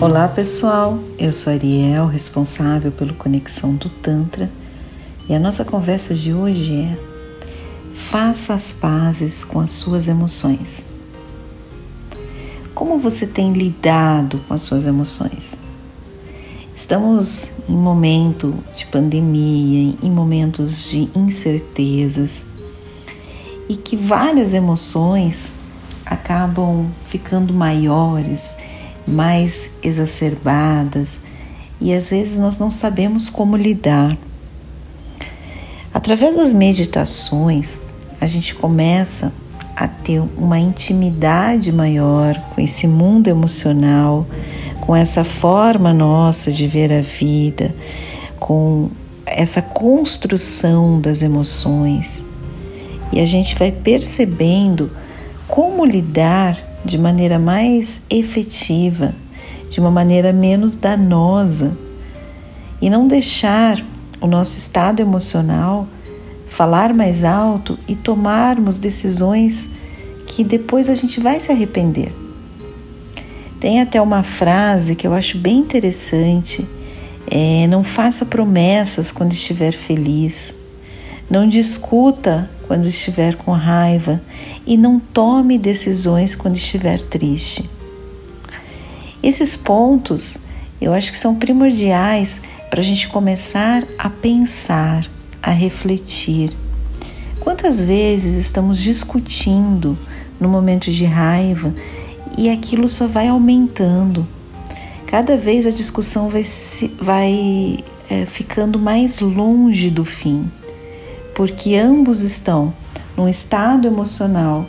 [0.00, 4.48] Olá pessoal, eu sou Ariel, responsável pelo Conexão do Tantra,
[5.28, 6.96] e a nossa conversa de hoje é:
[7.96, 10.86] faça as pazes com as suas emoções.
[12.76, 15.58] Como você tem lidado com as suas emoções?
[16.72, 22.46] Estamos em momento de pandemia, em momentos de incertezas
[23.68, 25.54] e que várias emoções
[26.06, 28.67] acabam ficando maiores
[29.08, 31.20] mais exacerbadas
[31.80, 34.16] e às vezes nós não sabemos como lidar.
[35.92, 37.80] Através das meditações,
[38.20, 39.32] a gente começa
[39.74, 44.26] a ter uma intimidade maior com esse mundo emocional,
[44.80, 47.74] com essa forma nossa de ver a vida,
[48.40, 48.90] com
[49.24, 52.24] essa construção das emoções.
[53.12, 54.90] E a gente vai percebendo
[55.46, 56.58] como lidar
[56.88, 59.14] de maneira mais efetiva,
[59.70, 61.76] de uma maneira menos danosa
[62.80, 63.84] e não deixar
[64.20, 65.86] o nosso estado emocional
[66.48, 69.70] falar mais alto e tomarmos decisões
[70.26, 72.10] que depois a gente vai se arrepender.
[73.60, 76.66] Tem até uma frase que eu acho bem interessante:
[77.30, 80.56] é, não faça promessas quando estiver feliz,
[81.30, 84.20] não discuta quando estiver com raiva
[84.66, 87.68] e não tome decisões quando estiver triste.
[89.22, 90.38] Esses pontos
[90.80, 95.06] eu acho que são primordiais para a gente começar a pensar,
[95.42, 96.52] a refletir.
[97.40, 99.98] Quantas vezes estamos discutindo
[100.38, 101.74] no momento de raiva
[102.36, 104.26] e aquilo só vai aumentando?
[105.06, 106.42] Cada vez a discussão vai,
[107.00, 107.78] vai
[108.10, 110.50] é, ficando mais longe do fim,
[111.38, 112.74] porque ambos estão
[113.16, 114.66] num estado emocional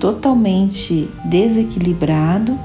[0.00, 2.58] totalmente desequilibrado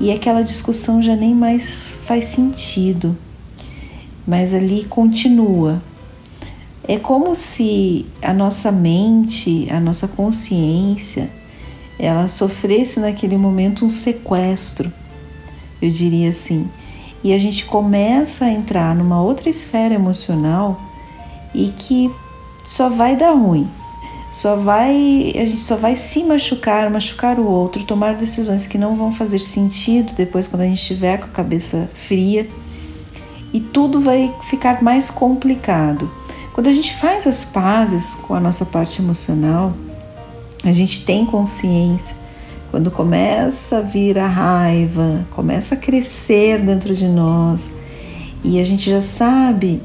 [0.00, 3.16] e aquela discussão já nem mais faz sentido,
[4.26, 5.80] mas ali continua.
[6.82, 11.30] É como se a nossa mente, a nossa consciência,
[11.96, 14.92] ela sofresse naquele momento um sequestro,
[15.80, 16.68] eu diria assim,
[17.22, 20.90] e a gente começa a entrar numa outra esfera emocional
[21.54, 22.10] e que
[22.64, 23.68] só vai dar ruim.
[24.32, 28.96] Só vai, a gente só vai se machucar, machucar o outro, tomar decisões que não
[28.96, 32.48] vão fazer sentido depois quando a gente estiver com a cabeça fria
[33.52, 36.10] e tudo vai ficar mais complicado.
[36.52, 39.72] Quando a gente faz as pazes com a nossa parte emocional,
[40.64, 42.16] a gente tem consciência.
[42.72, 47.83] Quando começa a vir a raiva, começa a crescer dentro de nós
[48.44, 49.80] e a gente já sabe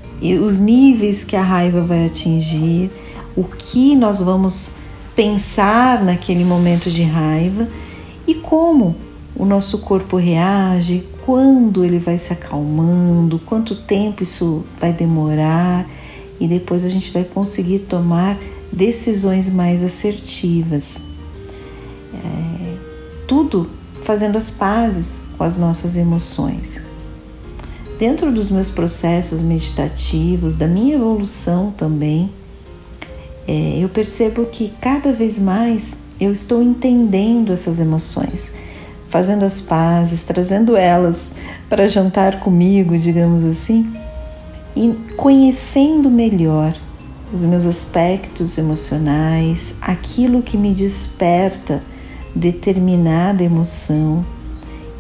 [0.46, 2.92] os níveis que a raiva vai atingir,
[3.36, 4.80] o que nós vamos
[5.16, 7.70] pensar naquele momento de raiva
[8.28, 8.98] e como
[9.34, 15.90] o nosso corpo reage, quando ele vai se acalmando, quanto tempo isso vai demorar
[16.38, 18.38] e depois a gente vai conseguir tomar
[18.72, 21.12] decisões mais assertivas.
[22.14, 22.76] É,
[23.26, 23.70] tudo
[24.04, 26.89] fazendo as pazes com as nossas emoções.
[28.00, 32.32] Dentro dos meus processos meditativos, da minha evolução também,
[33.46, 38.56] é, eu percebo que cada vez mais eu estou entendendo essas emoções,
[39.10, 41.34] fazendo as pazes, trazendo elas
[41.68, 43.92] para jantar comigo, digamos assim,
[44.78, 46.74] e conhecendo melhor
[47.34, 51.84] os meus aspectos emocionais, aquilo que me desperta
[52.34, 54.26] determinada emoção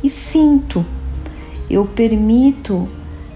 [0.03, 0.85] e sinto
[1.69, 2.87] eu permito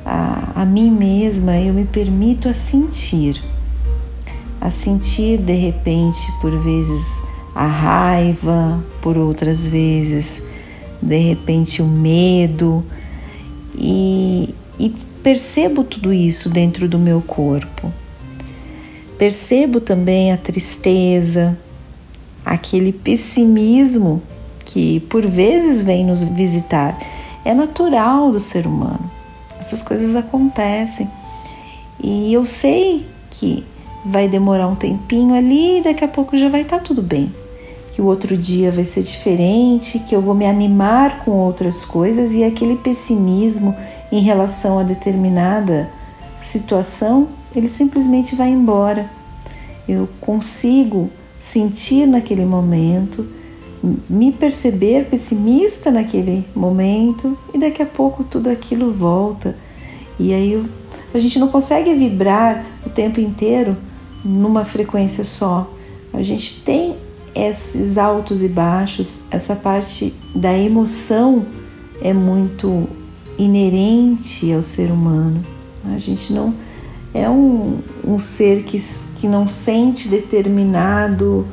[0.06, 3.42] a, a mim mesma, eu me permito a sentir,
[4.60, 10.44] a sentir de repente, por vezes, a raiva, por outras vezes,
[11.02, 12.84] de repente, o medo,
[13.76, 14.90] e, e
[15.22, 17.92] percebo tudo isso dentro do meu corpo.
[19.18, 21.58] Percebo também a tristeza,
[22.44, 24.22] aquele pessimismo
[24.66, 26.98] que por vezes vem nos visitar
[27.46, 29.12] é natural do ser humano.
[29.60, 31.10] Essas coisas acontecem.
[32.00, 33.66] E eu sei que
[34.06, 37.32] vai demorar um tempinho ali e daqui a pouco já vai estar tá tudo bem.
[37.94, 42.32] Que o outro dia vai ser diferente, que eu vou me animar com outras coisas
[42.32, 43.76] e aquele pessimismo
[44.12, 45.90] em relação a determinada
[46.38, 49.10] situação, ele simplesmente vai embora.
[49.88, 53.28] Eu consigo sentir naquele momento
[54.10, 59.58] me perceber pessimista naquele momento e daqui a pouco tudo aquilo volta.
[60.18, 60.64] E aí
[61.14, 63.76] a gente não consegue vibrar o tempo inteiro
[64.24, 65.70] numa frequência só.
[66.14, 66.96] A gente tem
[67.36, 71.46] esses altos e baixos, essa parte da emoção
[72.02, 72.88] é muito
[73.38, 75.44] inerente ao ser humano.
[75.94, 76.54] A gente não
[77.14, 78.80] é um, um ser que,
[79.20, 81.46] que não sente determinado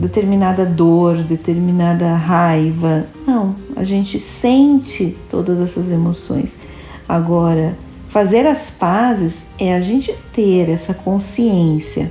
[0.00, 3.06] determinada dor, determinada raiva.
[3.26, 6.58] Não, a gente sente todas essas emoções.
[7.06, 7.76] Agora,
[8.08, 12.10] fazer as pazes é a gente ter essa consciência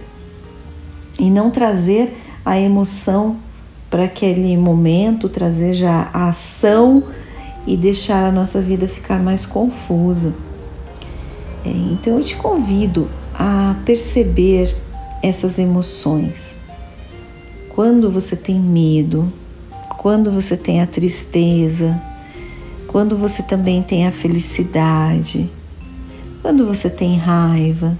[1.17, 2.15] e não trazer
[2.45, 3.37] a emoção
[3.89, 7.03] para aquele momento, trazer já a ação
[7.65, 10.35] e deixar a nossa vida ficar mais confusa.
[11.65, 14.75] É, então eu te convido a perceber
[15.23, 16.58] essas emoções.
[17.81, 19.31] Quando você tem medo,
[19.97, 21.97] quando você tem a tristeza,
[22.87, 25.49] quando você também tem a felicidade,
[26.41, 27.97] quando você tem raiva,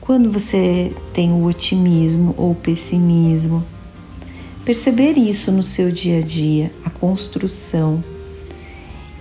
[0.00, 3.64] quando você tem o otimismo ou o pessimismo.
[4.64, 8.04] Perceber isso no seu dia a dia, a construção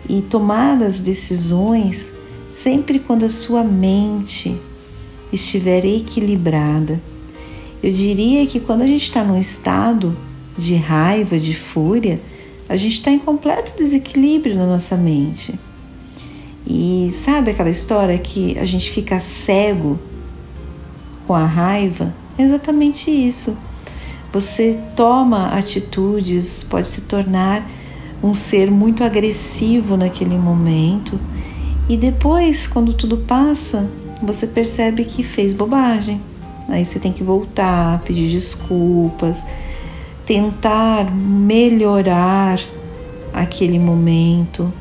[0.08, 2.14] e tomar as decisões
[2.52, 4.56] sempre quando a sua mente
[5.34, 7.02] estiver equilibrada.
[7.82, 10.16] Eu diria que quando a gente está num estado
[10.58, 12.20] de raiva, de fúria,
[12.68, 15.58] a gente está em completo desequilíbrio na nossa mente.
[16.68, 19.98] E sabe aquela história que a gente fica cego
[21.26, 22.14] com a raiva?
[22.38, 23.58] É exatamente isso.
[24.32, 27.68] Você toma atitudes, pode se tornar
[28.22, 31.20] um ser muito agressivo naquele momento
[31.90, 33.90] e depois, quando tudo passa,
[34.22, 36.22] você percebe que fez bobagem.
[36.70, 39.48] Aí você tem que voltar, pedir desculpas,
[40.26, 42.60] tentar melhorar
[43.34, 44.72] aquele momento.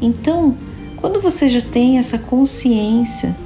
[0.00, 0.56] Então,
[0.96, 3.36] quando você já tem essa consciência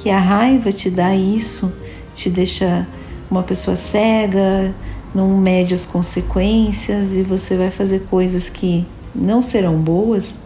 [0.00, 1.74] que a raiva te dá isso,
[2.14, 2.86] te deixa
[3.30, 4.74] uma pessoa cega,
[5.14, 10.42] não mede as consequências e você vai fazer coisas que não serão boas,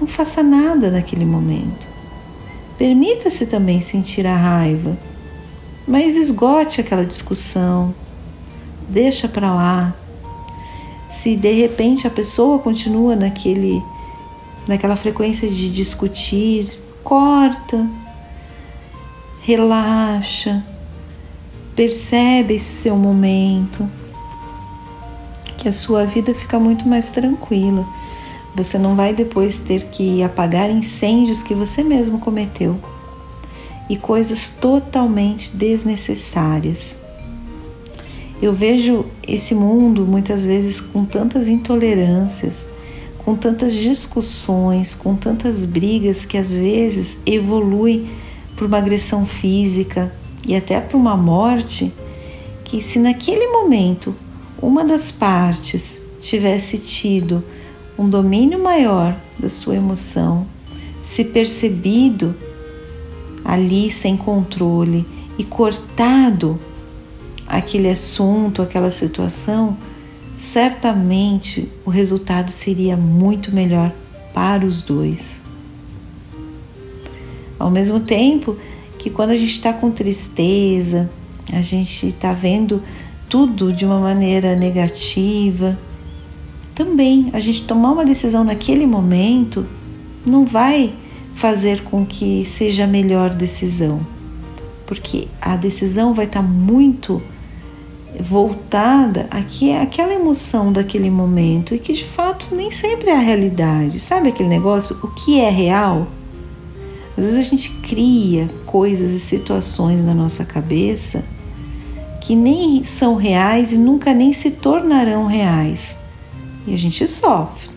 [0.00, 1.86] não faça nada naquele momento.
[2.78, 4.96] Permita-se também sentir a raiva,
[5.88, 7.94] mas esgote aquela discussão,
[8.86, 9.94] deixa para lá.
[11.08, 13.82] Se de repente a pessoa continua naquele
[14.66, 17.88] naquela frequência de discutir, corta,
[19.40, 20.62] relaxa,
[21.74, 23.88] percebe esse seu momento,
[25.56, 27.86] que a sua vida fica muito mais tranquila.
[28.54, 32.78] Você não vai depois ter que apagar incêndios que você mesmo cometeu
[33.88, 37.04] e coisas totalmente desnecessárias.
[38.40, 42.70] Eu vejo esse mundo muitas vezes com tantas intolerâncias,
[43.24, 48.08] com tantas discussões, com tantas brigas que às vezes evolui
[48.54, 50.12] para uma agressão física
[50.46, 51.92] e até para uma morte,
[52.64, 54.14] que se naquele momento
[54.60, 57.42] uma das partes tivesse tido
[57.98, 60.46] um domínio maior da sua emoção,
[61.02, 62.34] se percebido
[63.48, 65.06] ali sem controle
[65.38, 66.60] e cortado
[67.46, 69.74] aquele assunto, aquela situação,
[70.36, 73.90] certamente o resultado seria muito melhor
[74.34, 75.40] para os dois.
[77.58, 78.54] Ao mesmo tempo
[78.98, 81.08] que quando a gente está com tristeza,
[81.50, 82.82] a gente está vendo
[83.30, 85.78] tudo de uma maneira negativa,
[86.74, 89.66] também a gente tomar uma decisão naquele momento
[90.26, 90.92] não vai
[91.38, 94.00] fazer com que seja a melhor decisão,
[94.84, 97.22] porque a decisão vai estar tá muito
[98.18, 104.00] voltada aqui aquela emoção daquele momento e que de fato nem sempre é a realidade.
[104.00, 104.98] Sabe aquele negócio?
[105.04, 106.08] O que é real?
[107.16, 111.24] Às vezes a gente cria coisas e situações na nossa cabeça
[112.20, 115.98] que nem são reais e nunca nem se tornarão reais
[116.66, 117.70] e a gente sofre.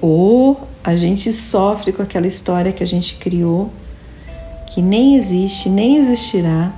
[0.00, 3.70] Ou a gente sofre com aquela história que a gente criou,
[4.66, 6.72] que nem existe, nem existirá.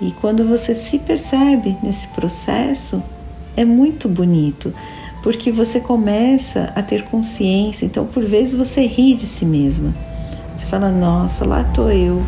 [0.00, 3.02] E quando você se percebe nesse processo,
[3.56, 4.72] é muito bonito,
[5.22, 7.86] porque você começa a ter consciência.
[7.86, 9.94] Então, por vezes, você ri de si mesma.
[10.56, 12.22] Você fala: Nossa, lá tô eu,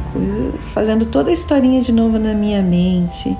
[0.72, 3.36] fazendo toda a historinha de novo na minha mente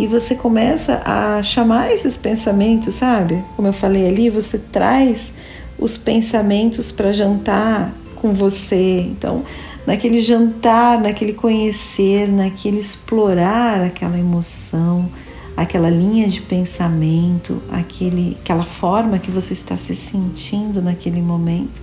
[0.00, 3.44] e você começa a chamar esses pensamentos, sabe?
[3.54, 5.34] Como eu falei ali, você traz
[5.80, 9.00] os pensamentos para jantar com você.
[9.00, 9.44] Então,
[9.86, 15.08] naquele jantar, naquele conhecer, naquele explorar aquela emoção,
[15.56, 21.80] aquela linha de pensamento, aquele, aquela forma que você está se sentindo naquele momento.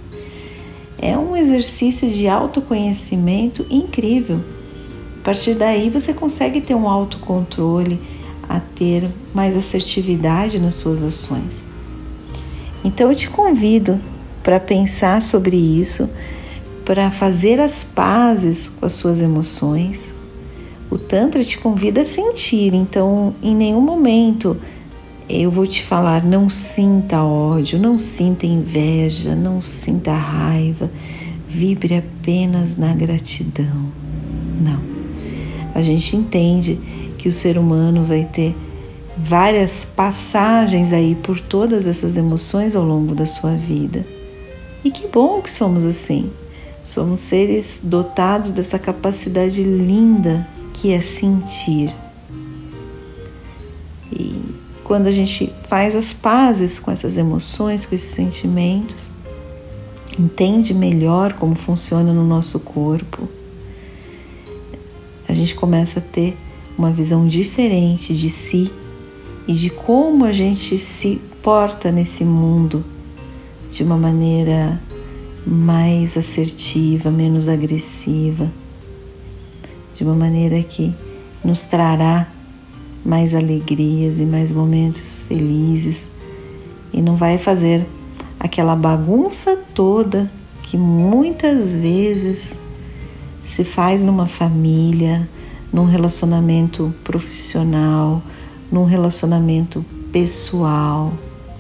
[1.00, 4.42] É um exercício de autoconhecimento incrível
[5.28, 8.00] partir daí você consegue ter um autocontrole,
[8.48, 11.68] a ter mais assertividade nas suas ações.
[12.84, 14.00] Então eu te convido
[14.44, 16.10] para pensar sobre isso,
[16.86, 20.16] para fazer as pazes com as suas emoções.
[20.90, 24.56] O Tantra te convida a sentir, então em nenhum momento
[25.30, 30.90] eu vou te falar: não sinta ódio, não sinta inveja, não sinta raiva,
[31.48, 33.92] vibre apenas na gratidão.
[34.62, 34.80] Não.
[35.76, 36.80] A gente entende
[37.18, 38.56] que o ser humano vai ter
[39.18, 44.06] várias passagens aí por todas essas emoções ao longo da sua vida.
[44.84, 46.32] E que bom que somos assim.
[46.84, 51.94] Somos seres dotados dessa capacidade linda que é sentir.
[54.14, 54.40] E
[54.84, 59.10] quando a gente faz as pazes com essas emoções, com esses sentimentos,
[60.18, 63.28] entende melhor como funciona no nosso corpo,
[65.28, 66.38] a gente começa a ter
[66.78, 68.72] uma visão diferente de si
[69.48, 72.84] e de como a gente se porta nesse mundo
[73.72, 74.80] de uma maneira
[75.46, 78.52] mais assertiva, menos agressiva,
[79.96, 80.94] de uma maneira que
[81.44, 82.28] nos trará
[83.06, 86.10] mais alegrias e mais momentos felizes
[86.92, 87.86] e não vai fazer
[88.38, 90.30] aquela bagunça toda
[90.64, 92.60] que muitas vezes
[93.44, 95.28] se faz numa família,
[95.72, 98.22] num relacionamento profissional,
[98.72, 101.14] num relacionamento pessoal,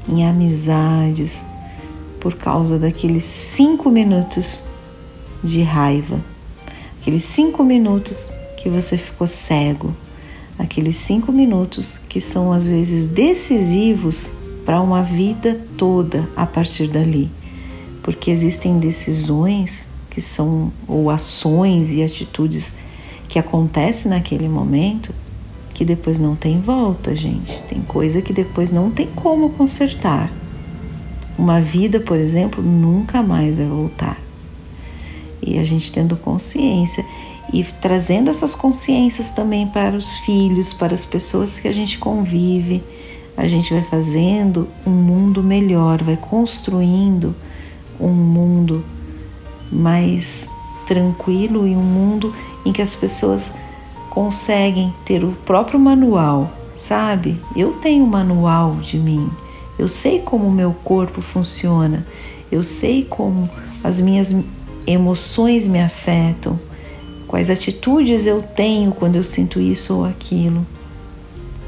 [0.08, 1.40] em amizades,
[2.20, 4.60] por causa daqueles cinco minutos
[5.44, 6.20] de raiva,
[7.00, 9.96] aqueles cinco minutos que você ficou cego,
[10.58, 14.34] aqueles cinco minutos que são às vezes decisivos
[14.66, 17.30] para uma vida toda a partir dali,
[18.02, 22.76] porque existem decisões que são ou ações e atitudes
[23.30, 25.14] que acontecem naquele momento
[25.78, 27.62] que depois não tem volta, gente.
[27.70, 30.32] Tem coisa que depois não tem como consertar.
[31.38, 34.20] Uma vida, por exemplo, nunca mais vai voltar.
[35.40, 37.06] E a gente tendo consciência
[37.54, 42.84] e trazendo essas consciências também para os filhos, para as pessoas que a gente convive,
[43.38, 47.36] a gente vai fazendo um mundo melhor, vai construindo
[48.00, 48.84] um mundo
[49.72, 50.50] mais
[50.88, 52.34] tranquilo e um mundo
[52.66, 53.54] em que as pessoas
[54.18, 57.40] conseguem ter o próprio manual, sabe?
[57.56, 59.30] Eu tenho um manual de mim,
[59.78, 62.04] eu sei como o meu corpo funciona,
[62.52, 63.48] eu sei como
[63.84, 64.44] as minhas
[64.88, 66.60] emoções me afetam,
[67.28, 70.66] quais atitudes eu tenho quando eu sinto isso ou aquilo.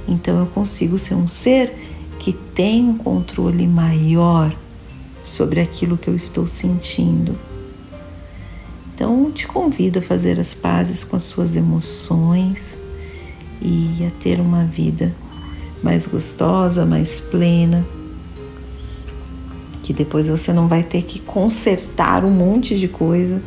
[0.07, 1.71] Então eu consigo ser um ser
[2.17, 4.51] que tem um controle maior
[5.23, 7.37] sobre aquilo que eu estou sentindo.
[8.99, 12.81] Então, te convido a fazer as pazes com as suas emoções
[13.61, 15.15] e a ter uma vida
[15.81, 17.87] mais gostosa, mais plena,
[19.83, 23.41] que depois você não vai ter que consertar um monte de coisa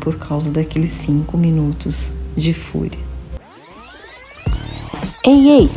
[0.00, 2.98] por causa daqueles cinco minutos de fúria.
[5.24, 5.70] Ei, ei!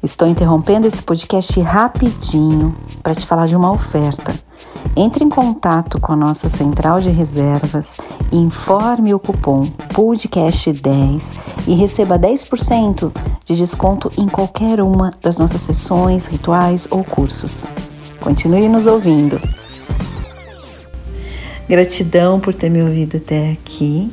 [0.00, 4.45] Estou interrompendo esse podcast rapidinho para te falar de uma oferta.
[4.94, 7.98] Entre em contato com a nossa central de reservas,
[8.30, 9.60] informe o cupom
[9.92, 13.10] podcast10 e receba 10%
[13.44, 17.66] de desconto em qualquer uma das nossas sessões, rituais ou cursos.
[18.20, 19.40] Continue nos ouvindo.
[21.68, 24.10] Gratidão por ter me ouvido até aqui.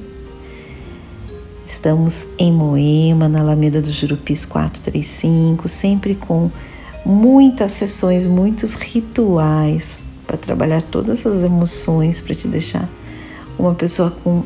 [1.66, 6.50] Estamos em Moema, na Alameda do Jurupis 435, sempre com
[7.06, 12.88] muitas sessões, muitos rituais para trabalhar todas as emoções, para te deixar
[13.58, 14.44] uma pessoa com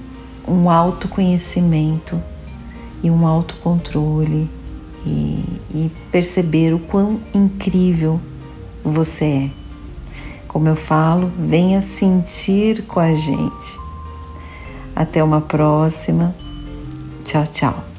[0.48, 2.22] um autoconhecimento
[3.04, 4.50] e um autocontrole
[5.06, 5.44] e,
[5.74, 8.20] e perceber o quão incrível
[8.84, 9.50] você é.
[10.48, 13.80] Como eu falo, venha sentir com a gente.
[14.96, 16.34] Até uma próxima.
[17.26, 17.97] Tchau, tchau.